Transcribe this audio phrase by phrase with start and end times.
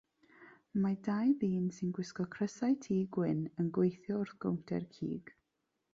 [0.85, 5.35] Mae dau ddyn sy'n gwisgo crysau-t gwyn yn gweithio wrth gownter cig.